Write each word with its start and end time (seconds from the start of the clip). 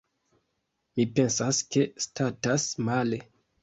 Mi 0.95 1.05
pensas, 1.21 1.63
ke 1.77 1.87
statas 2.09 2.69
male. 2.91 3.27